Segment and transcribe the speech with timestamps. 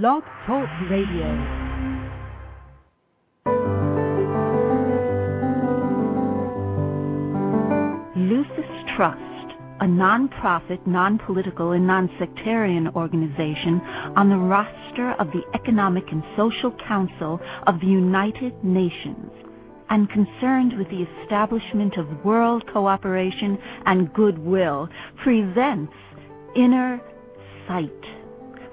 [0.00, 1.28] Blog Talk Radio.
[8.16, 9.20] Lucis Trust,
[9.80, 13.82] a non-profit, non-political, and non-sectarian organization
[14.16, 19.30] on the roster of the Economic and Social Council of the United Nations,
[19.90, 24.88] and concerned with the establishment of world cooperation and goodwill,
[25.22, 25.92] presents
[26.56, 26.98] Inner
[27.68, 28.21] Sight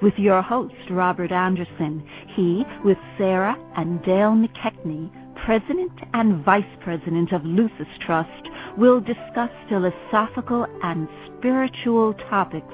[0.01, 2.03] with your host, Robert Anderson.
[2.35, 5.11] He, with Sarah and Dale McKechnie,
[5.45, 11.07] President and Vice President of Lucis Trust, will discuss philosophical and
[11.37, 12.73] spiritual topics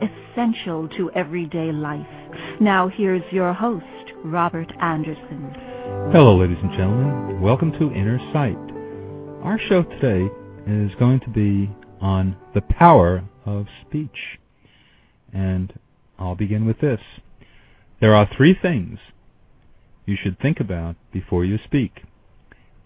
[0.00, 2.06] essential to everyday life.
[2.60, 3.84] Now here's your host,
[4.24, 5.54] Robert Anderson.
[6.12, 7.40] Hello, ladies and gentlemen.
[7.40, 8.58] Welcome to Inner Sight.
[9.44, 10.28] Our show today
[10.66, 11.70] is going to be
[12.00, 14.38] on the power of speech.
[15.32, 15.72] And
[16.24, 17.00] I'll begin with this.
[18.00, 18.98] There are three things
[20.06, 22.02] you should think about before you speak.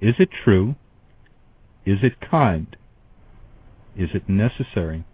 [0.00, 0.74] Is it true?
[1.86, 2.76] Is it kind?
[3.96, 5.04] Is it necessary?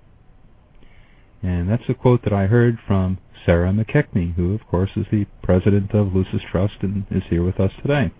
[1.42, 5.26] And that's a quote that I heard from Sarah McKechnie, who, of course, is the
[5.42, 8.10] president of Lucis Trust and is here with us today.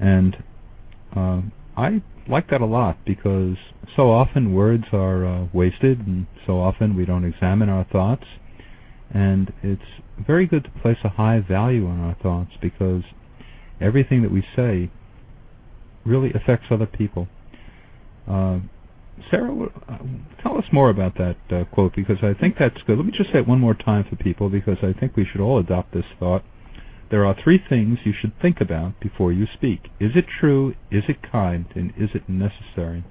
[0.00, 0.36] And
[1.14, 1.42] uh,
[1.76, 3.56] I like that a lot because
[3.94, 8.24] so often words are uh, wasted and so often we don't examine our thoughts.
[9.10, 9.82] And it's
[10.18, 13.02] very good to place a high value on our thoughts because
[13.80, 14.90] everything that we say
[16.04, 17.28] really affects other people.
[18.28, 18.60] Uh,
[19.30, 19.98] Sarah, uh,
[20.42, 22.96] tell us more about that uh, quote because I think that's good.
[22.96, 25.40] Let me just say it one more time for people because I think we should
[25.40, 26.42] all adopt this thought.
[27.10, 29.88] There are three things you should think about before you speak.
[30.00, 30.74] Is it true?
[30.90, 31.66] Is it kind?
[31.76, 33.04] And is it necessary?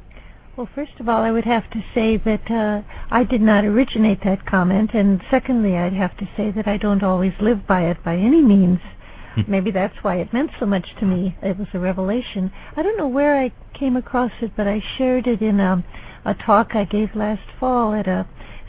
[0.56, 4.24] Well, first of all, I would have to say that uh, I did not originate
[4.24, 8.04] that comment, and secondly, I'd have to say that I don't always live by it
[8.04, 8.80] by any means.
[9.48, 11.36] Maybe that's why it meant so much to me.
[11.42, 12.52] It was a revelation.
[12.76, 15.84] I don't know where I came across it, but I shared it in a,
[16.24, 18.28] a talk I gave last fall at a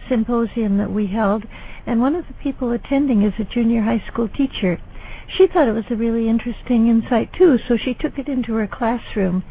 [0.09, 1.45] symposium that we held,
[1.85, 4.81] and one of the people attending is a junior high school teacher.
[5.29, 8.67] She thought it was a really interesting insight too, so she took it into her
[8.67, 9.45] classroom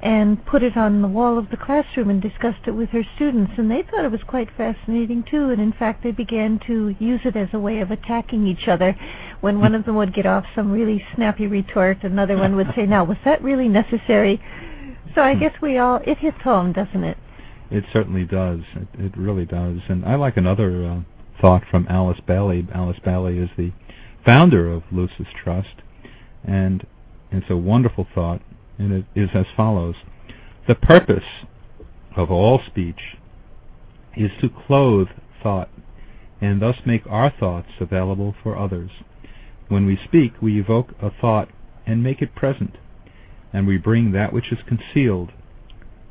[0.00, 3.52] and put it on the wall of the classroom and discussed it with her students
[3.58, 7.20] and they thought it was quite fascinating too and in fact they began to use
[7.24, 8.96] it as a way of attacking each other.
[9.40, 12.86] When one of them would get off some really snappy retort another one would say
[12.86, 14.40] now was that really necessary?
[15.14, 17.16] So i guess we all it hits home doesn't it?
[17.70, 18.60] It certainly does.
[18.76, 19.78] It, it really does.
[19.88, 21.00] And i like another uh,
[21.40, 23.72] thought from alice bailey alice bailey is the
[24.24, 25.82] founder of lucis trust
[26.44, 26.86] and
[27.30, 28.40] it's a wonderful thought
[28.78, 29.96] and it is as follows.
[30.66, 31.24] The purpose
[32.16, 33.16] of all speech
[34.16, 35.08] is to clothe
[35.42, 35.70] thought
[36.40, 38.90] and thus make our thoughts available for others.
[39.68, 41.48] When we speak, we evoke a thought
[41.86, 42.76] and make it present,
[43.52, 45.32] and we bring that which is concealed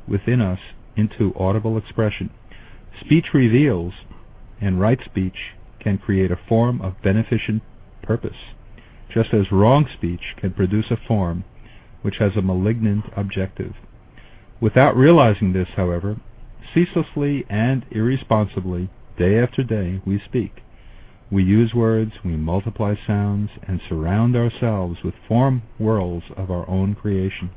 [0.06, 0.58] within us
[0.96, 2.30] into audible expression.
[3.00, 3.94] Speech reveals,
[4.60, 5.36] and right speech
[5.80, 7.62] can create a form of beneficent
[8.02, 8.36] purpose,
[9.12, 11.44] just as wrong speech can produce a form
[12.08, 13.74] which has a malignant objective.
[14.62, 16.16] Without realizing this, however,
[16.72, 18.88] ceaselessly and irresponsibly,
[19.18, 20.62] day after day, we speak.
[21.30, 26.94] We use words, we multiply sounds, and surround ourselves with form worlds of our own
[26.94, 27.50] creation.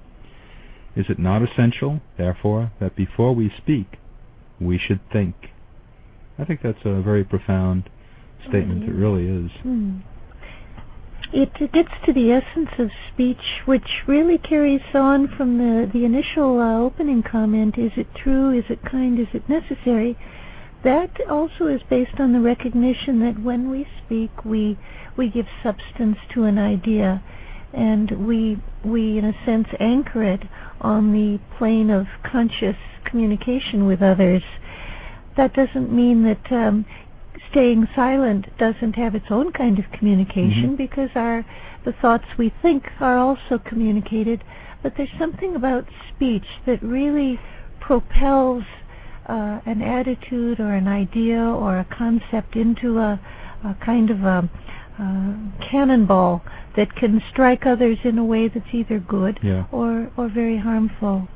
[0.97, 3.99] Is it not essential, therefore, that before we speak,
[4.59, 5.33] we should think?
[6.37, 7.89] I think that's a very profound
[8.49, 8.83] statement.
[8.83, 9.51] It really is.
[9.65, 10.01] Mm
[11.33, 16.59] it gets to the essence of speech, which really carries on from the, the initial
[16.59, 20.17] uh, opening comment is it true, is it kind, is it necessary?
[20.83, 24.77] That also is based on the recognition that when we speak, we,
[25.15, 27.23] we give substance to an idea
[27.73, 30.41] and we, we, in a sense, anchor it
[30.81, 32.75] on the plane of conscious
[33.05, 34.43] communication with others.
[35.37, 36.85] That doesn't mean that um,
[37.49, 40.75] staying silent doesn't have its own kind of communication mm-hmm.
[40.75, 41.45] because our
[41.83, 44.43] the thoughts we think are also communicated
[44.83, 47.39] but there's something about speech that really
[47.79, 48.63] propels
[49.27, 53.19] uh, an attitude or an idea or a concept into a,
[53.63, 54.49] a kind of a,
[54.99, 56.43] a, cannonball
[56.75, 59.65] that can strike others in a way that's either good yeah.
[59.71, 61.27] or, or very harmful.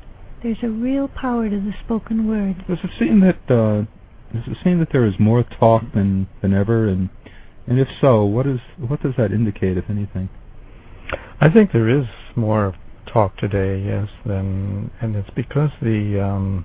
[0.42, 2.64] There's a real power to the spoken word.
[2.68, 3.84] Does it seem that uh,
[4.32, 7.08] does it seem that there is more talk than than ever, and
[7.66, 10.28] and if so, what is what does that indicate, if anything?
[11.40, 12.74] I think there is more
[13.06, 16.64] talk today, yes, than and it's because the um,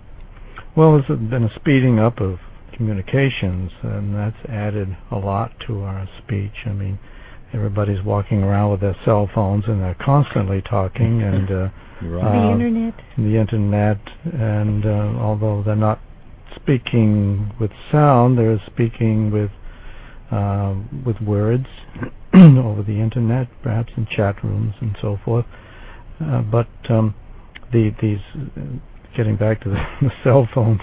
[0.76, 2.40] well, there's been a speeding up of
[2.74, 6.66] communications, and that's added a lot to our speech.
[6.66, 7.00] I mean,
[7.54, 11.56] everybody's walking around with their cell phones and they're constantly talking and uh,
[12.02, 12.32] right.
[12.32, 12.94] the uh, internet.
[13.18, 14.00] the internet
[14.34, 16.00] and uh, although they're not
[16.56, 19.52] speaking with sound they're speaking with
[20.32, 20.76] uh,
[21.06, 21.66] with words
[22.34, 25.46] over the internet perhaps in chat rooms and so forth
[26.22, 27.14] uh, but um,
[27.72, 28.62] the these uh,
[29.16, 30.82] getting back to the, the cell phones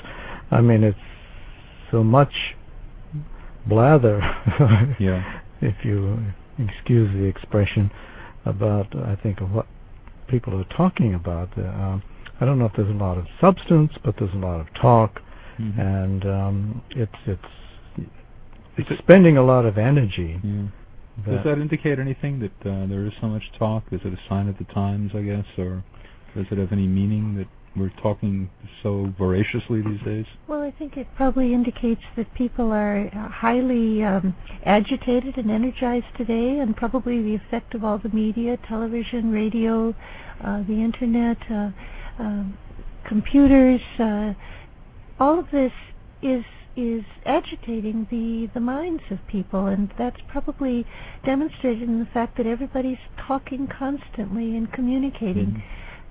[0.50, 0.98] I mean it's
[1.90, 2.32] so much
[3.66, 4.18] blather
[4.98, 5.40] yeah.
[5.60, 6.18] if you
[6.58, 7.90] excuse the expression,
[8.44, 9.66] about I think of what
[10.28, 11.56] people are talking about.
[11.56, 12.02] Uh, um,
[12.40, 15.20] I don't know if there's a lot of substance, but there's a lot of talk,
[16.90, 18.08] it's it's
[18.76, 20.40] it's spending a lot of energy.
[20.42, 20.68] Yeah.
[21.26, 23.84] Does that indicate anything that uh, there is so much talk?
[23.90, 25.82] Is it a sign of the times, I guess, or
[26.36, 28.48] does it have any meaning that we're talking
[28.82, 30.26] so voraciously these days?
[30.46, 36.06] Well, I think it probably indicates that people are uh, highly um, agitated and energized
[36.16, 39.94] today, and probably the effect of all the media, television, radio,
[40.44, 41.70] uh, the internet, uh,
[42.20, 42.56] um
[43.06, 43.80] computers.
[45.20, 45.72] All of this
[46.22, 46.44] is
[46.76, 50.86] is agitating the the minds of people, and that's probably
[51.24, 55.46] demonstrated in the fact that everybody's talking constantly and communicating.
[55.46, 55.62] Mhm.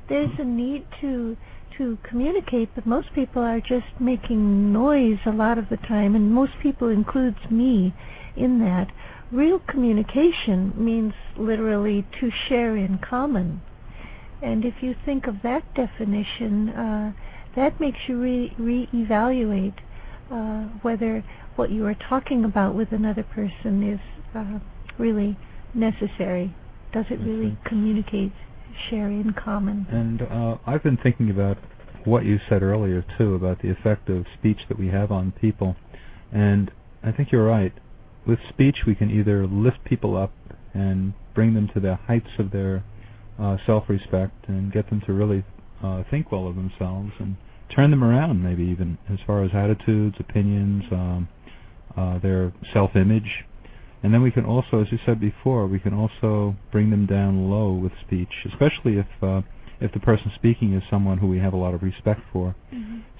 [0.09, 1.37] There's a need to
[1.77, 6.33] to communicate, but most people are just making noise a lot of the time, and
[6.33, 7.93] most people includes me
[8.35, 8.91] in that.
[9.31, 13.61] Real communication means literally to share in common.
[14.41, 17.13] And if you think of that definition, uh,
[17.57, 19.73] that makes you re- reevaluate
[20.31, 21.23] uh, whether
[21.55, 23.99] what you are talking about with another person is
[24.35, 24.59] uh,
[24.99, 25.37] really
[25.73, 26.55] necessary.
[26.93, 27.65] Does it That's really right.
[27.65, 28.31] communicate,
[28.89, 29.87] share in common?
[29.89, 31.57] And uh, I've been thinking about
[32.05, 35.75] what you said earlier too about the effect of speech that we have on people,
[36.31, 36.71] and
[37.03, 37.73] I think you're right.
[38.25, 40.31] With speech, we can either lift people up
[40.73, 42.83] and bring them to the heights of their
[43.39, 45.43] uh, self-respect and get them to really
[45.83, 47.37] uh, think well of themselves and
[47.75, 51.27] turn them around, maybe even as far as attitudes, opinions, um,
[51.95, 53.45] uh, their self-image.
[54.03, 57.49] And then we can also, as you said before, we can also bring them down
[57.49, 59.41] low with speech, especially if uh,
[59.79, 62.55] if the person speaking is someone who we have a lot of respect for.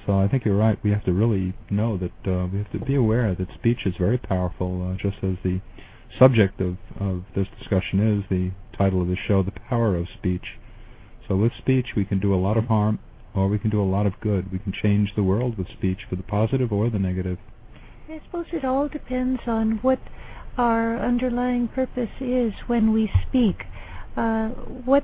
[0.06, 0.80] So I think you're right.
[0.84, 3.94] We have to really know that uh, we have to be aware that speech is
[4.00, 5.62] very powerful, uh, just as the
[6.18, 10.46] subject of, of this discussion is the title of the show, The Power of Speech.
[11.28, 13.00] So with speech, we can do a lot of harm
[13.38, 14.52] or we can do a lot of good.
[14.52, 17.38] We can change the world with speech for the positive or the negative.
[18.10, 20.00] I suppose it all depends on what
[20.58, 23.64] our underlying purpose is when we speak.
[24.16, 24.48] Uh,
[24.90, 25.04] what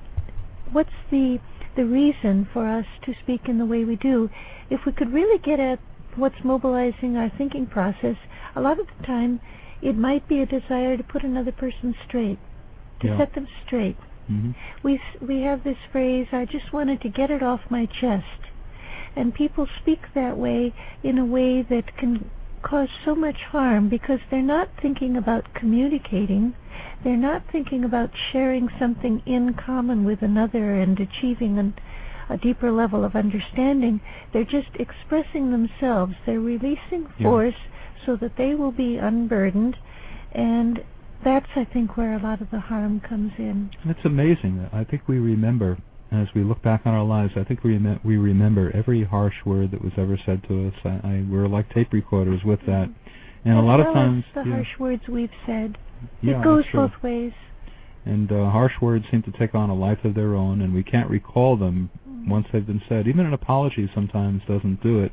[0.71, 1.37] what's the
[1.75, 4.29] the reason for us to speak in the way we do?
[4.71, 5.79] If we could really get at
[6.15, 8.15] what's mobilizing our thinking process,
[8.55, 9.39] a lot of the time
[9.81, 12.39] it might be a desire to put another person straight,
[13.01, 13.17] to Yeah.
[13.17, 13.97] set them straight.
[14.27, 14.51] Hmm
[14.83, 18.41] We we have this phrase, I just wanted to get it off my chest.
[19.15, 20.73] And people speak that way
[21.03, 22.29] in a way that can
[22.63, 26.55] cause so much harm because they're not thinking about communicating.
[27.03, 31.75] They're not thinking about sharing something in common with another and achieving an,
[32.29, 34.01] a deeper level of understanding.
[34.31, 36.15] They're just expressing themselves.
[36.25, 37.23] They're releasing Yeah.
[37.29, 37.55] force
[38.05, 39.77] so that they will be unburdened.
[40.31, 40.83] And
[41.23, 43.71] that's, I think, where a lot of the harm comes in.
[43.81, 44.69] And it's amazing.
[44.73, 45.77] I think we remember,
[46.11, 49.35] as we look back on our lives, I think we rem- we remember every harsh
[49.45, 50.73] word that was ever said to us.
[50.85, 52.89] I, I we're like tape recorders with that,
[53.45, 55.77] and a As lot of times, the yeah, harsh words we've said.
[56.21, 57.33] yeah, it goes both ways.
[58.05, 60.83] And uh, harsh words seem to take on a life of their own, and we
[60.83, 61.89] can't recall them
[62.27, 63.07] once they've been said.
[63.07, 65.11] Even an apology sometimes doesn't do it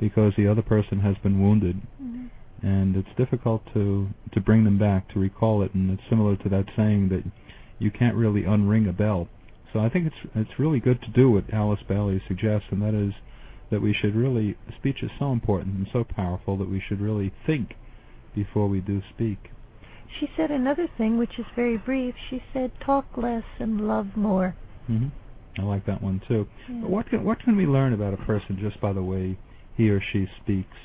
[0.00, 2.28] because the other person has been wounded, Mhm.
[2.62, 5.74] And it's difficult to to bring them back to recall it.
[5.74, 7.22] And it's similar to that saying that
[7.78, 9.28] you can't really unring a bell.
[9.72, 12.94] So I think it's it's really good to do what Alice Bailey suggests, and that
[12.94, 13.12] is
[13.70, 17.32] that we should really speech is so important and so powerful that we should really
[17.46, 17.74] think
[18.34, 19.50] before we do speak.
[20.20, 22.14] She said another thing, which is very brief.
[22.30, 24.54] She said, "Talk less and love more."
[24.86, 25.08] hmm
[25.58, 26.46] I like that one too.
[26.68, 26.80] Yeah.
[26.82, 29.38] But What can what can we learn about a person just by the way
[29.76, 30.76] he or she speaks?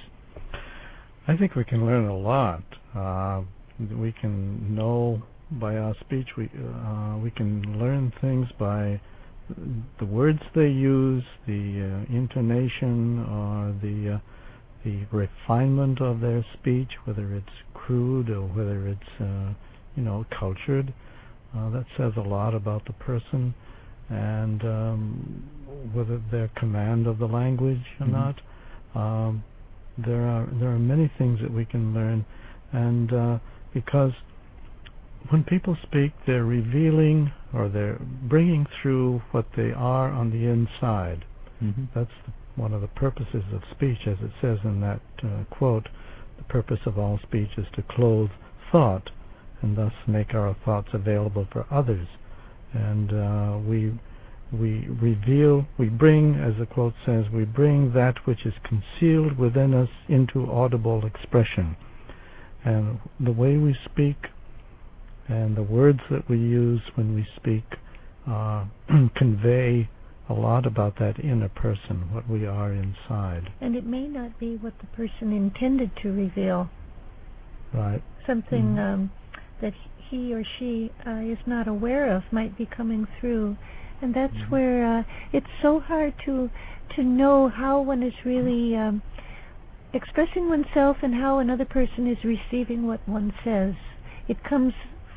[1.28, 2.63] I think we can learn a lot.
[2.96, 3.44] Uh,
[3.80, 6.28] we can know by our speech.
[6.38, 9.00] We uh, we can learn things by
[10.00, 14.20] the words they use, the uh, intonation, or the uh,
[14.84, 19.54] the refinement of their speech, whether it's crude or whether it's uh,
[19.96, 20.94] you know cultured.
[21.56, 23.54] Uh, that says a lot about the person
[24.10, 25.44] and um,
[25.94, 28.12] whether their command of the language or Mhm.
[28.12, 28.42] not.
[28.96, 29.44] Um,
[29.98, 32.25] there are there are many things that we can learn,
[32.71, 33.39] and uh,
[33.74, 34.12] because
[35.29, 41.25] when people speak, they're revealing or they're bringing through what they are on the inside.
[41.60, 45.43] hmm That's the, one of the purposes of speech, as it says in that uh,
[45.55, 45.88] quote.
[46.38, 48.29] The purpose of all speech is to clothe
[48.71, 49.10] thought,
[49.62, 52.07] and thus make our thoughts available for others.
[52.74, 53.93] And uh, we
[54.51, 59.74] we reveal, we bring, as the quote says, we bring that which is concealed within
[59.74, 61.75] us into audible expression.
[62.65, 64.17] And the way we speak
[65.27, 67.63] and the words that we use when we speak
[68.29, 68.65] uh,
[69.15, 69.89] convey
[70.29, 73.51] a lot about that inner person, what we are inside.
[73.60, 76.70] And it may not be what the person intended to reveal.
[77.74, 78.01] Right.
[78.27, 78.93] Something Mhm.
[78.93, 79.12] um,
[79.62, 79.74] that
[80.10, 83.58] he or she uh, is not aware of might be coming through,
[84.01, 84.50] and that's Mhm.
[84.51, 86.50] where uh, it's so hard to
[86.96, 89.01] to know how one is really um,
[89.93, 93.75] expressing oneself and how another person is receiving what one says.
[94.27, 94.74] It comes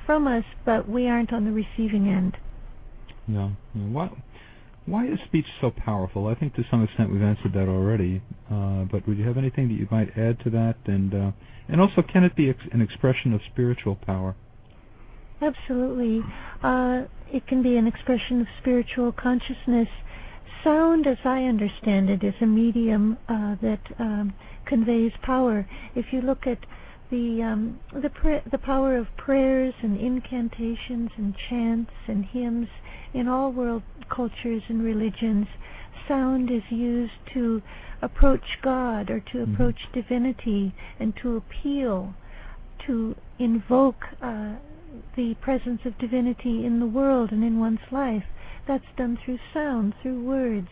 [0.06, 2.36] from us, but we aren't on the receiving end.
[3.26, 3.50] Yeah.
[3.74, 3.86] yeah.
[3.86, 4.10] Why,
[4.86, 6.26] why is speech so powerful?
[6.26, 8.20] I think to some extent we've answered that already.
[8.50, 10.76] Uh, but would you have anything that you might add to that?
[10.86, 11.30] And uh,
[11.68, 14.36] and also, can it be ex- an expression of spiritual power?
[15.40, 16.22] Absolutely.
[16.62, 19.88] Uh, it can be an expression of spiritual consciousness.
[20.62, 24.32] Sound, as I understand it, is a medium uh, that um,
[24.66, 25.66] conveys power.
[25.96, 26.58] If you look at
[27.10, 32.68] the um, the pra- the power of prayers and incantations and chants and hymns
[33.12, 35.46] in all world cultures and religions,
[36.08, 37.60] sound is used to
[38.00, 39.54] approach God or to Mhm.
[39.54, 42.14] approach divinity and to appeal,
[42.86, 44.54] to invoke uh,
[45.16, 48.24] the presence of divinity in the world and in one's life.
[48.66, 50.68] That's done through sound, through words.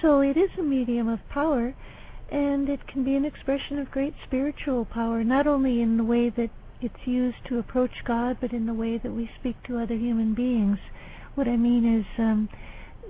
[0.00, 1.74] So it is a medium of power,
[2.30, 6.30] and it can be an expression of great spiritual power, not only in the way
[6.30, 9.96] that it's used to approach God, but in the way that we speak to other
[9.96, 10.78] human beings.
[11.34, 12.48] What I mean is um,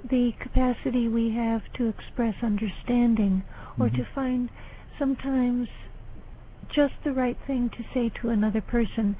[0.08, 3.44] the capacity we have to express understanding
[3.78, 3.96] or Mhm.
[3.96, 4.50] to find
[4.98, 5.68] sometimes
[6.74, 9.16] just the right thing to say to another person.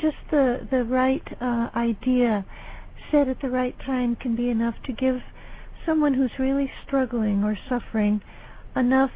[0.00, 2.44] Just the, the right uh, idea
[3.10, 5.20] said at the right time can be enough to give
[5.86, 8.20] someone who's really struggling or suffering
[8.74, 9.10] enough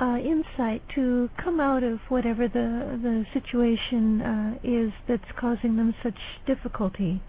[0.00, 5.94] uh, insight to come out of whatever the the situation uh, is that's causing them
[6.02, 7.22] such difficulty.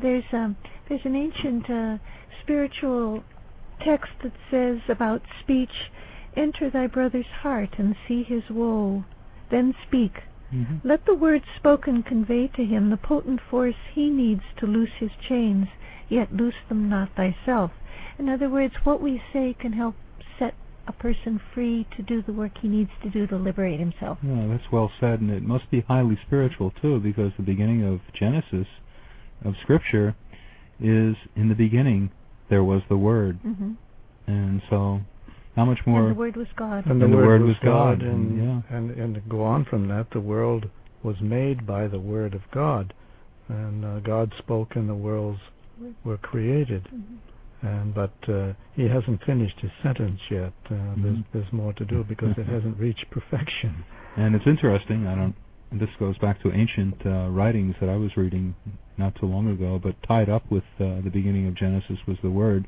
[0.00, 0.56] There's um,
[0.88, 1.98] there's an ancient uh,
[2.42, 3.22] spiritual
[3.84, 5.90] text that says about speech,
[6.36, 9.04] "Enter thy brother's heart and see his woe,
[9.50, 14.42] then speak." Hmm Let the words spoken convey to him the potent force he needs
[14.58, 15.66] to loose his chains,
[16.08, 17.70] yet loose them not thyself.
[18.18, 19.94] In other words, what we say can help
[20.38, 20.54] set
[20.86, 24.18] a person free to do the work he needs to do to liberate himself.
[24.22, 28.00] Yeah, that's well said, and it must be highly spiritual too, because the beginning of
[28.18, 28.66] Genesis,
[29.44, 30.16] of Scripture,
[30.80, 32.10] is in the beginning
[32.48, 33.72] there was the Word, hmm
[34.26, 35.00] and so
[35.56, 36.00] how much more?
[36.02, 36.86] And the Word was God.
[36.86, 38.76] And the, And the word, Word was was God, God, and, yeah.
[38.76, 40.66] and and to go on from that, the world
[41.02, 42.92] was made by the word of God,
[43.48, 45.40] and uh, God spoke, and the worlds
[46.04, 46.88] were created.
[46.94, 47.18] Mhm.
[47.62, 50.52] And but uh, he hasn't finished his sentence yet.
[50.66, 51.24] Uh, There's Mhm.
[51.32, 53.84] there's more to do because it hasn't reached perfection.
[54.16, 55.06] And it's interesting.
[55.06, 55.34] I don't.
[55.72, 58.54] This goes back to ancient uh, writings that I was reading
[58.98, 62.30] not too long ago, but tied up with uh, the beginning of Genesis was the
[62.30, 62.66] Word.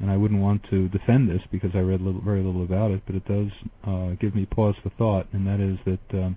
[0.00, 3.02] And I wouldn't want to defend this because I read little, very little about it,
[3.06, 3.48] but it does
[3.84, 6.36] uh, give me pause for thought, and that is that um,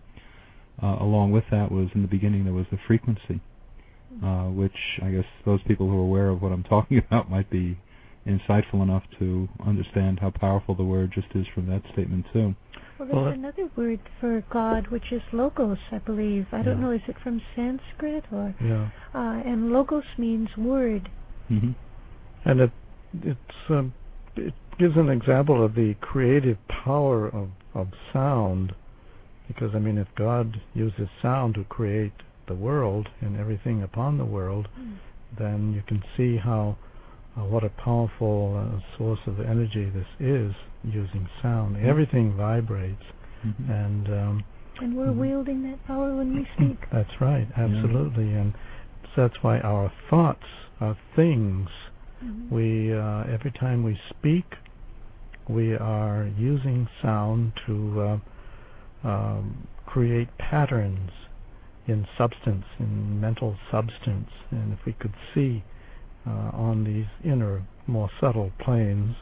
[0.82, 3.40] uh, along with that was in the beginning there was the frequency,
[4.24, 7.50] uh, which I guess those people who are aware of what I'm talking about might
[7.52, 7.78] be
[8.26, 12.56] insightful enough to understand how powerful the word just is from that statement too.
[13.00, 16.46] Well, there's Well, another word for God, which is logos, I believe.
[16.52, 18.54] I don't know, is it from Sanskrit or?
[18.64, 21.10] Yeah, Uh, and logos means word.
[21.50, 21.72] Mm-hmm.
[22.46, 22.72] and it
[23.14, 23.94] it's um,
[24.36, 28.74] it gives an example of the creative power of of sound,
[29.48, 32.14] because I mean, if God uses sound to create
[32.48, 34.68] the world and everything upon the world,
[35.38, 36.78] then you can see how
[37.38, 40.54] uh, what a powerful uh, source of energy this is
[40.84, 41.78] using sound.
[41.78, 43.04] Everything vibrates,
[43.42, 44.44] hmm and um,
[44.82, 45.18] And we're Mhm.
[45.18, 46.78] wielding that power when we speak.
[46.92, 48.54] that's right, absolutely, and
[49.16, 50.48] so that's why our thoughts
[50.80, 51.70] are things.
[52.24, 52.50] Mhm.
[52.52, 54.46] We uh, every time we speak,
[55.50, 58.02] we are using sound to
[59.04, 61.12] uh, um, create patterns
[61.88, 65.64] in substance, in mental substance, and if we could see
[66.28, 69.16] uh, on these inner, more subtle planes,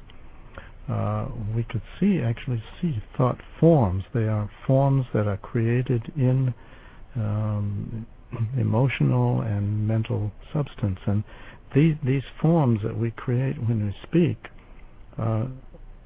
[0.90, 4.04] uh, we could see actually see thought forms.
[4.14, 6.54] They are forms that are created in
[7.16, 8.06] um,
[8.58, 11.00] emotional and mental substance.
[11.06, 11.24] And
[11.76, 14.38] these these forms that we create when we speak
[15.18, 15.46] uh,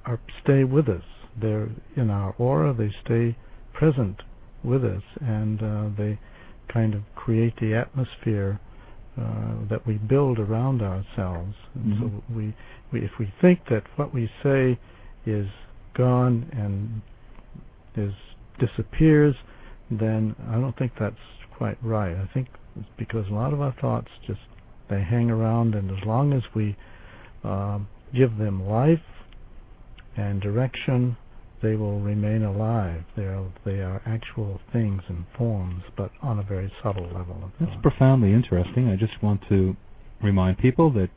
[0.06, 1.04] are stay with us.
[1.40, 2.74] They're in our aura.
[2.74, 3.38] They stay
[3.74, 4.22] present
[4.64, 6.20] with us, and uh, they
[6.72, 8.60] kind of create the atmosphere
[9.20, 11.56] uh, that we build around ourselves.
[11.76, 12.00] And Mhm.
[12.00, 12.54] so we,
[12.92, 14.78] we, if we think that what we say
[15.26, 15.48] is
[15.94, 17.02] gone and
[17.96, 18.14] is
[18.60, 19.36] disappears,
[19.92, 21.16] then I don't think that's
[21.58, 22.16] quite right.
[22.16, 22.48] I think
[22.80, 24.40] it's because a lot of our thoughts just
[24.90, 26.76] they hang around, and as long as we
[27.44, 29.00] um, give them life
[30.16, 31.18] and direction,
[31.62, 33.04] they will remain alive.
[33.16, 37.40] They are they are actual things and forms, but on a very subtle level.
[37.44, 37.82] Of That's thought.
[37.82, 38.90] profoundly interesting.
[38.90, 39.76] I just want to
[40.22, 41.10] remind people that,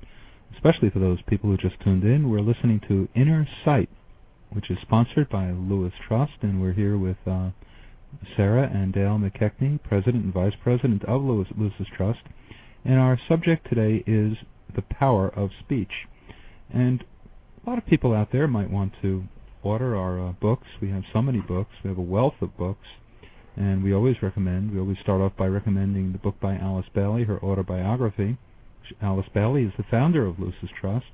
[0.54, 3.88] especially for those people who just tuned in, we're listening to Inner Sight,
[4.50, 7.50] which is sponsored by Lucis Trust, and we're here with uh,
[8.36, 12.20] Sarah and Dale McKechnie, President and Vice President of Lucis, Lucis's Trust.
[12.86, 14.36] And our subject today is
[14.76, 15.90] the power of speech.
[16.72, 17.02] And
[17.64, 19.24] a lot of people out there might want to
[19.64, 20.68] order our uh, books.
[20.80, 21.70] We have so many books.
[21.82, 22.86] We have a wealth of books.
[23.56, 27.24] And we always recommend, we always start off by recommending the book by Alice Bailey,
[27.24, 28.38] her autobiography.
[29.02, 31.06] Alice Bailey is the founder of Lucis Trust.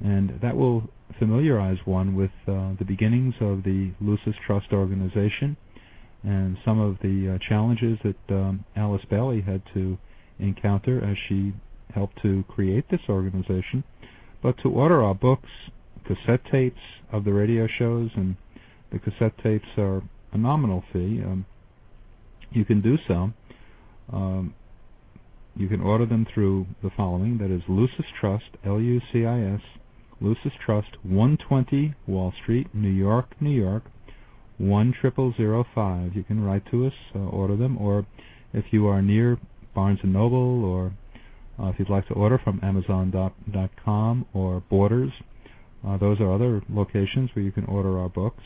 [0.00, 0.88] And that will
[1.18, 5.58] familiarize one with uh, the beginnings of the Lucis Trust organization
[6.22, 9.98] and some of the uh, challenges that um, Alice Bailey had to
[10.38, 11.52] encounter as she
[11.94, 13.84] helped to create this organization.
[14.42, 15.48] But to order our books,
[16.04, 16.80] cassette tapes
[17.12, 18.36] of the radio shows, and
[18.92, 20.02] the cassette tapes are
[20.32, 21.22] a nominal fee.
[21.24, 21.46] Um,
[22.50, 23.32] you can do so.
[24.12, 24.54] Um,
[25.56, 27.38] you can order them through the following.
[27.38, 29.60] That is Lucis Trust, L-U-C-I-S,
[30.20, 33.84] Lucis Trust, 120 Wall Street, New York, New York,
[34.58, 36.14] 10005.
[36.14, 38.06] You can write to us, uh, order them, or
[38.52, 39.38] if you are near
[39.76, 40.92] Barnes & Noble, or
[41.60, 45.12] uh, if you'd like to order from Amazon.com or Borders,
[45.86, 48.42] uh, those are other locations where you can order our books.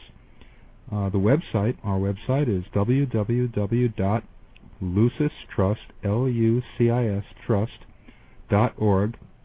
[0.92, 4.24] Uh, the website, our website is www.lucistrust,
[6.04, 7.24] L-U-C-I-S,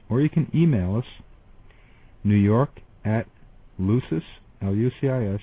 [0.10, 1.06] or you can email us,
[2.24, 3.28] New York at
[3.78, 4.24] lucis,
[4.62, 5.41] L-U-C-I-S.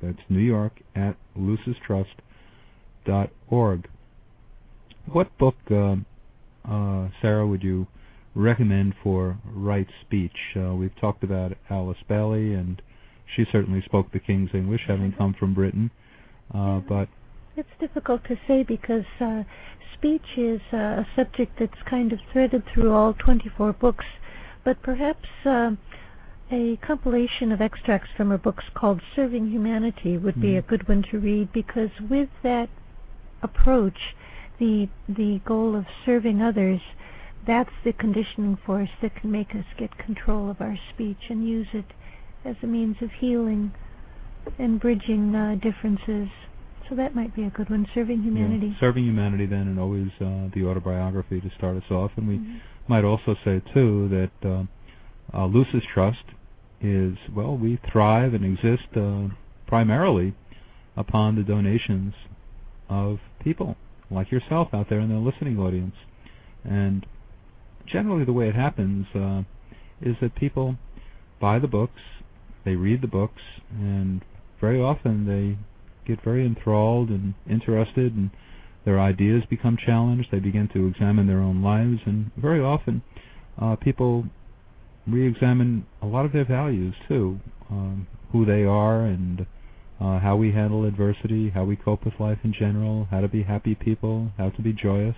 [0.00, 3.88] That's New York at lucistrust.org.
[5.06, 5.96] What book, uh,
[6.68, 7.86] uh, Sarah, would you
[8.34, 10.36] recommend for right speech?
[10.56, 12.80] Uh, we've talked about Alice Bailey, and
[13.34, 15.90] she certainly spoke the King's English, having come from Britain.
[16.54, 17.08] Uh, but
[17.56, 19.42] It's difficult to say because uh,
[19.94, 24.04] speech is uh, a subject that's kind of threaded through all 24 books,
[24.64, 25.72] but perhaps uh,
[26.52, 30.58] a compilation of extracts from her books called Serving Humanity would be Mhm.
[30.58, 32.68] a good one to read because with that
[33.42, 34.14] approach,
[34.60, 36.80] the the goal of serving others,
[37.46, 41.66] that's the conditioning force that can make us get control of our speech and use
[41.72, 41.86] it
[42.44, 43.72] as a means of healing
[44.58, 46.28] and bridging uh, differences.
[46.88, 48.68] So that might be a good one, serving humanity.
[48.68, 52.12] Yeah, serving humanity, then, and always uh, the autobiography to start us off.
[52.16, 52.60] And we Mhm.
[52.88, 54.64] might also say too that uh,
[55.32, 56.24] uh, Trust
[56.80, 59.28] is well, we thrive and exist uh,
[59.66, 60.34] primarily
[60.96, 62.14] upon the donations
[62.88, 63.76] of people
[64.10, 65.94] like yourself out there in the listening audience.
[66.64, 67.06] And
[67.86, 69.42] generally, the way it happens uh,
[70.00, 70.76] is that people
[71.40, 72.00] buy the books,
[72.64, 74.22] they read the books, and
[74.60, 75.58] very often they
[76.06, 78.30] get very enthralled and interested, and
[78.84, 80.28] their ideas become challenged.
[80.30, 83.02] They begin to examine their own lives, and very often
[83.60, 84.24] uh, people
[85.06, 89.46] re-examine a lot of their values too, um, who they are, and
[90.00, 93.42] uh, how we handle adversity, how we cope with life in general, how to be
[93.42, 95.16] happy people, how to be joyous,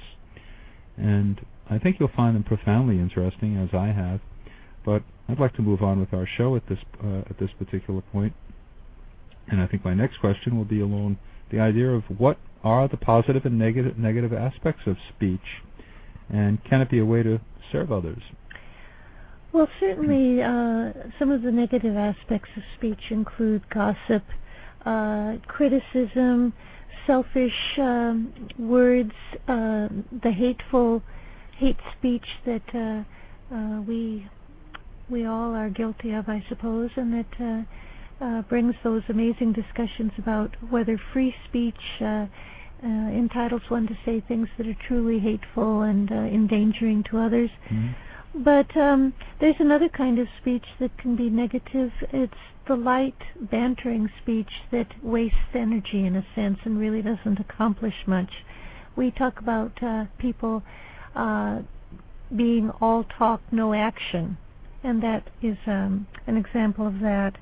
[0.96, 1.40] and
[1.70, 4.20] I think you'll find them profoundly interesting, as I have.
[4.84, 8.02] But I'd like to move on with our show at this uh, at this particular
[8.12, 8.34] point,
[9.48, 11.18] and I think my next question will be along
[11.50, 15.62] the idea of what are the positive and negative negative aspects of speech,
[16.28, 17.40] and can it be a way to
[17.70, 18.22] serve others?
[19.52, 24.24] Well, certainly uh, some of the negative aspects of speech include gossip,
[25.46, 26.52] criticism,
[27.06, 29.12] selfish um, words,
[29.48, 29.88] uh,
[30.22, 31.02] the hateful
[31.58, 34.28] hate speech that uh, uh, we
[35.10, 37.66] we all are guilty of, I suppose, and that
[38.20, 42.26] uh, uh, brings those amazing discussions about whether free speech uh, uh,
[42.82, 47.50] entitles one to say things that are truly hateful and uh, endangering to others.
[47.70, 47.90] Mm-hmm.
[48.34, 51.90] But um, there's another kind of speech that can be negative.
[52.12, 52.32] It's
[52.66, 58.30] the light, bantering speech that wastes energy in a sense and really doesn't accomplish much.
[58.96, 60.62] we talk about uh, people
[61.14, 61.60] uh,
[62.34, 64.38] being all talk, no action,
[64.82, 67.36] and that is um, an example of that.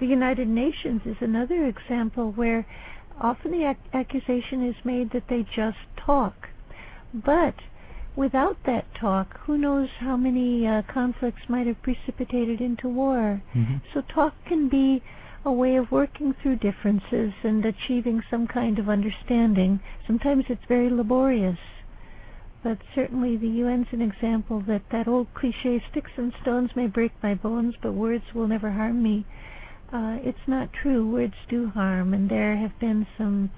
[0.00, 2.64] The United Nations is another example where
[3.20, 6.48] often the ac- accusation is made that they just talk.
[7.12, 7.54] But
[8.18, 13.40] without that talk, who knows how many uh, conflicts might have precipitated into war.
[13.54, 13.76] Mm-hmm.
[13.94, 15.00] So talk can be
[15.44, 19.78] a way of working through differences and achieving some kind of understanding.
[20.04, 21.58] Sometimes it's very laborious.
[22.64, 27.12] But certainly the UN's an example that that old cliche, sticks and stones may break
[27.22, 29.26] my bones, but words will never harm me.
[29.92, 31.08] Uh, it's not true.
[31.08, 33.50] Words do harm, and there have been some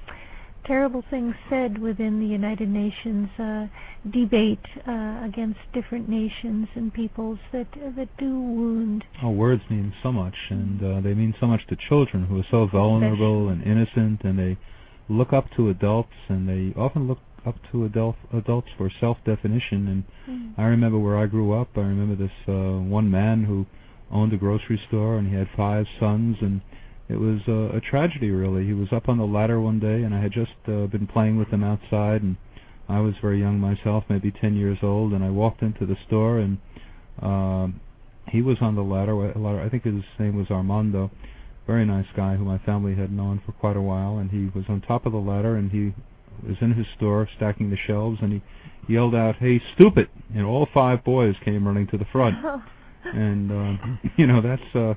[0.66, 3.66] terrible things said within the United Nations uh,
[4.11, 9.05] debate uh, against different nations and peoples that uh, that do wound.
[9.23, 12.46] Oh, words mean so much, and uh, they mean so much to children who are
[12.51, 14.59] so vulnerable and innocent, and they
[15.09, 19.88] look up to adults, and they often look up to adult adults for self-definition.
[19.88, 20.53] And Mm.
[20.59, 21.68] I remember where I grew up.
[21.77, 23.66] I remember this uh, one man who
[24.12, 26.61] owned a grocery store, and he had five sons, and
[27.11, 28.64] it was uh, a tragedy, really.
[28.64, 31.38] He was up on the ladder one day, and I had just uh, been playing
[31.38, 32.37] with him outside, and
[32.88, 36.38] I was very young myself, maybe 10 years old, and I walked into the store,
[36.38, 36.59] and
[37.20, 37.81] um,
[38.29, 39.12] he was on the ladder.
[39.12, 39.61] a ladder.
[39.61, 41.11] I think his name was Armando.
[41.66, 44.64] Very nice guy who my family had known for quite a while, and he was
[44.68, 45.92] on top of the ladder, and he
[46.46, 48.42] was in his store stacking the shelves, and he
[48.92, 52.37] yelled out, "Hey, stupid!" And all five boys came running to the front
[53.05, 54.94] and uh, you know that's uh,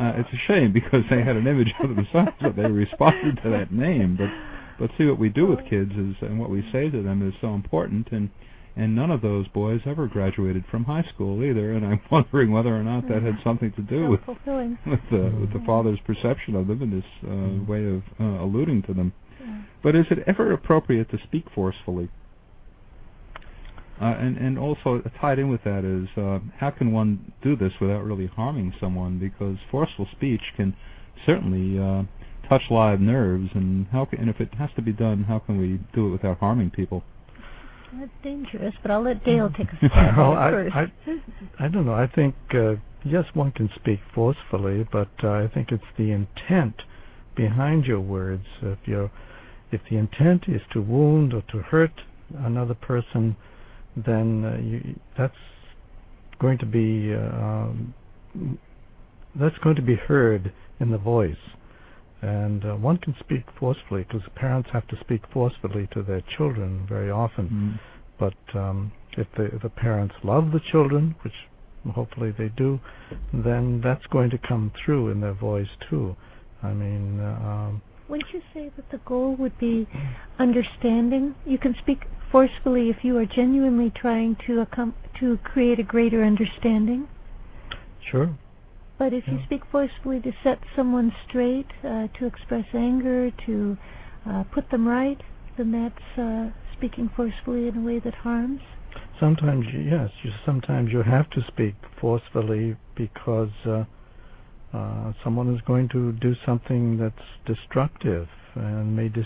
[0.00, 3.50] uh, it's a shame because they had an image of themselves that they responded to
[3.50, 4.16] that name.
[4.16, 4.30] But
[4.78, 7.34] but see what we do with kids is and what we say to them is
[7.40, 8.30] so important and.
[8.78, 12.76] And none of those boys ever graduated from high school either, and I'm wondering whether
[12.76, 14.76] or not that had something to do with Self-fulfilling.
[14.86, 18.82] with the with the father's perception of them and his uh, way of uh, alluding
[18.82, 19.14] to them.
[19.40, 19.62] Yeah.
[19.82, 22.10] But is it ever appropriate to speak forcefully?
[24.00, 27.72] Uh, and and also tied in with that is uh, how can one do this
[27.80, 29.18] without really harming someone?
[29.18, 30.76] Because forceful speech can
[31.24, 32.02] certainly uh,
[32.48, 35.58] touch live nerves, and how can, and if it has to be done, how can
[35.58, 37.02] we do it without harming people?
[37.98, 41.22] That's dangerous, but I'll let Dale take a stab Well, at I, it I, first.
[41.58, 41.94] I don't know.
[41.94, 46.82] I think uh, yes, one can speak forcefully, but uh, I think it's the intent
[47.34, 48.44] behind your words.
[48.60, 49.10] If you
[49.72, 52.02] if the intent is to wound or to hurt
[52.38, 53.36] another person,
[53.96, 55.34] then uh, you, that's
[56.40, 57.94] going to be uh, um,
[59.38, 61.36] that's going to be heard in the voice.
[62.22, 66.86] And uh, one can speak forcefully because parents have to speak forcefully to their children
[66.88, 67.48] very often.
[67.48, 67.80] Mm.
[68.18, 71.34] But um, if the if the parents love the children, which
[71.92, 72.80] hopefully they do,
[73.32, 76.16] then that's going to come through in their voice too.
[76.62, 79.86] I mean, uh, um, Wouldn't you say that the goal would be
[80.38, 81.34] understanding?
[81.44, 82.00] You can speak
[82.36, 84.66] forcefully if you are genuinely trying to
[85.18, 87.08] to create a greater understanding.
[88.10, 88.36] sure.
[88.98, 93.78] But if you speak forcefully to set someone straight, uh, to express anger, to
[94.28, 95.18] uh, put them right,
[95.56, 98.60] then that's uh, speaking forcefully in a way that harms.
[99.18, 103.84] Sometimes, yes, you, sometimes you have to speak forcefully because uh,
[104.74, 109.24] uh, someone is going to do something that's destructive and may dis-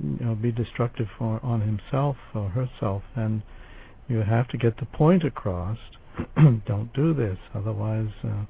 [0.00, 3.42] you know, be destructive for, on himself or herself, and
[4.08, 5.78] you have to get the point across.
[6.66, 8.44] Don't do this, otherwise uh,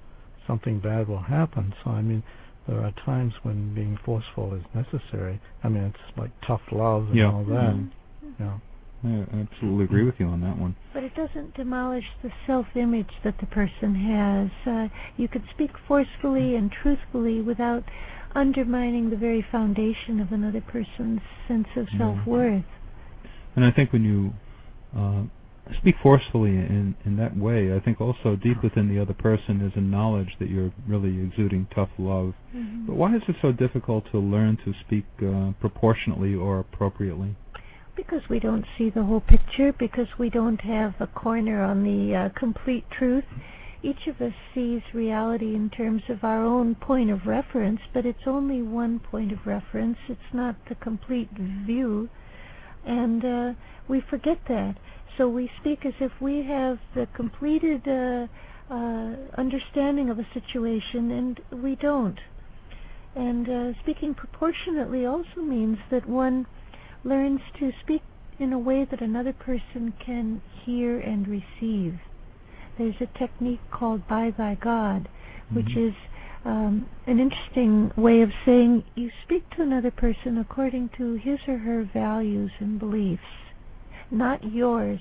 [0.47, 1.73] something bad will happen.
[1.85, 2.23] So, I mean,
[2.67, 5.41] there are times when being forceful is necessary.
[5.65, 7.33] I mean, it's like tough love and Yeah.
[7.33, 7.75] all that.
[7.75, 7.91] Mhm.
[8.39, 8.59] Yeah.
[9.05, 10.77] I absolutely agree with you on that one.
[10.95, 14.51] But it doesn't demolish the self-image that the person has.
[14.65, 17.83] Uh, you could speak forcefully and truthfully without
[18.35, 22.65] undermining the very foundation of another person's sense of self-worth.
[23.57, 24.33] And I think when you
[24.97, 25.25] uh,
[25.79, 29.73] speak forcefully in in that way, I think also deep within the other person is
[29.77, 32.35] a knowledge that you're really exuding tough love.
[32.55, 32.87] Mhm.
[32.87, 37.37] But why is it so difficult to learn to speak uh, proportionately or appropriately?
[37.95, 42.15] Because we don't see the whole picture, because we don't have a corner on the
[42.17, 43.25] uh, complete truth.
[43.83, 48.27] Each of us sees reality in terms of our own point of reference, but it's
[48.27, 49.99] only one point of reference.
[50.09, 52.09] It's not the complete view.
[52.87, 53.53] And uh,
[53.89, 54.77] we forget that.
[55.19, 58.27] So we speak as if we have the completed uh,
[58.73, 62.19] uh, understanding of a situation, and we don't.
[63.15, 66.47] And uh, speaking proportionately also means that one
[67.05, 68.03] learns to speak
[68.39, 71.99] in a way that another person can hear and receive.
[72.79, 75.09] There's a technique called by thy God,
[75.53, 75.89] which Mhm.
[75.89, 75.95] is
[76.45, 81.57] um, an interesting way of saying you speak to another person according to his or
[81.59, 83.23] her values and beliefs,
[84.11, 85.01] not yours,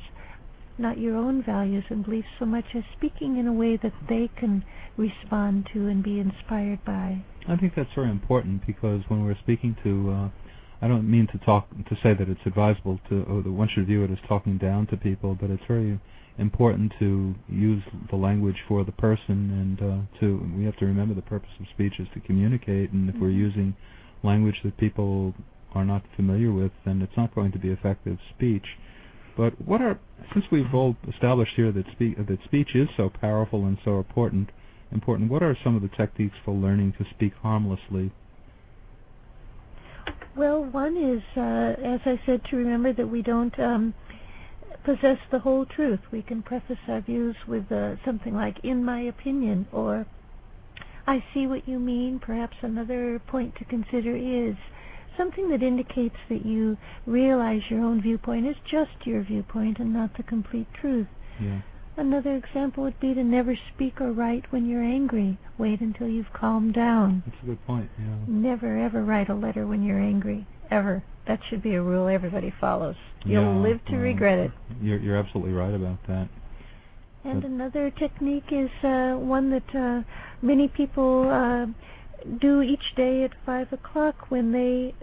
[0.78, 4.28] not your own values and beliefs so much as speaking in a way that they
[4.36, 4.64] can
[4.98, 7.24] respond to and be inspired by.
[7.48, 10.30] I think that's very important because when we're speaking to, uh,
[10.82, 13.86] I don't mean to talk to say that it's advisable to, or that one should
[13.86, 16.00] view it as talking down to people, but it's very
[16.38, 21.14] important to use the language for the person and uh, to we have to remember
[21.14, 23.26] the purpose of speech is to communicate and if mm-hmm.
[23.26, 23.76] we're using
[24.24, 25.34] language that people
[25.76, 28.66] are not familiar with then it's not going to be effective speech
[29.38, 30.00] but what are
[30.34, 34.50] since we've all established here that speak that speech is so powerful and so important
[34.92, 38.12] important what are some of the techniques for learning to speak harmlessly
[40.36, 43.94] well one is uh, as i said to remember that we don't um,
[44.84, 46.00] possess the whole truth.
[46.12, 50.06] We can preface our views with uh, something like, in my opinion, or
[51.08, 52.20] I see what you mean.
[52.20, 54.56] Perhaps another point to consider is
[55.18, 60.16] something that indicates that you realize your own viewpoint is just your viewpoint and not
[60.18, 61.08] the complete truth.
[61.40, 61.62] Yeah.
[62.02, 65.38] Another example would be to never speak or write when you're angry.
[65.60, 67.22] Wait until you've calmed down.
[67.28, 67.92] That's a good point.
[68.00, 68.16] Yeah.
[68.28, 70.48] Never ever write a letter when you're angry.
[70.72, 71.04] Ever.
[71.28, 72.96] That should be a rule everybody follows.
[73.24, 74.52] You'll yeah, live to regret it.
[74.82, 76.28] You're, you're absolutely right about that.
[77.24, 80.02] And but another technique is uh, one that uh,
[80.42, 81.68] many people uh,
[82.42, 84.96] do each day at five o'clock when they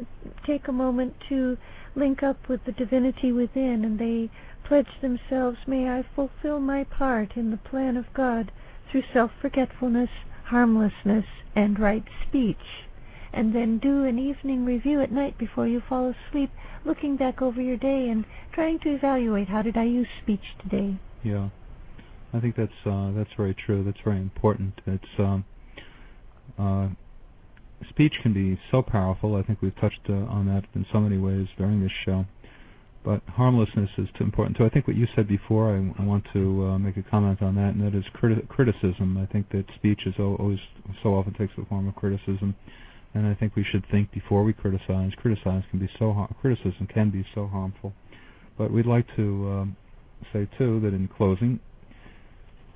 [0.45, 1.57] take a moment to
[1.95, 4.29] link up with the divinity within and they
[4.69, 8.53] pledge themselves, may I fulfill my part in the plan of God
[8.91, 10.11] through self-forgetfulness,
[10.45, 11.25] harmlessness,
[11.57, 12.57] and right speech
[13.33, 16.51] and then do an evening review at night before you fall asleep,
[16.85, 20.99] looking back over your day and trying to evaluate how did I use speech today.
[21.23, 21.51] Yeah,
[22.33, 23.85] I think that's uh, that's very true.
[23.85, 24.81] That's very important.
[24.87, 25.45] It's um,
[26.59, 26.89] uh,
[27.91, 29.37] speech can be so powerful.
[29.37, 32.25] I think we've touched uh, on that in so many ways during this show.
[33.05, 34.65] But harmlessness is too important too.
[34.65, 37.55] I think what you said before, I, I want to uh, make a comment on
[37.55, 39.17] that, and that is criti- criticism.
[39.17, 40.59] I think that speech is always
[41.03, 42.55] so often takes the form of criticism
[43.15, 45.13] and I think we should think before we criticize.
[45.17, 47.93] Criticize can be so har- criticism can be so harmful,
[48.57, 49.77] but we'd like to um,
[50.33, 51.61] say too that in closing,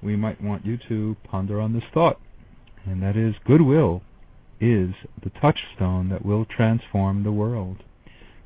[0.02, 2.18] we might want you to ponder on this thought,
[2.85, 4.02] and that is goodwill
[4.61, 7.78] is the touchstone that will transform the world.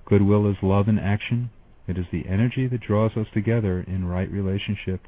[0.07, 1.51] Goodwill is love in action.
[1.89, 5.03] It is the energy that draws us together in right relationship.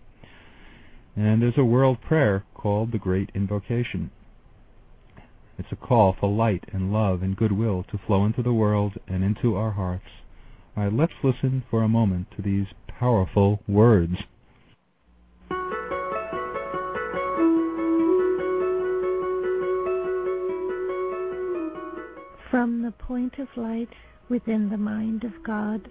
[1.17, 4.11] And there's a world prayer called the Great Invocation.
[5.59, 9.25] It's a call for light and love and goodwill to flow into the world and
[9.25, 10.05] into our hearts.
[10.77, 14.14] All right, let's listen for a moment to these powerful words.
[22.51, 23.91] From the point of light
[24.29, 25.91] within the mind of God,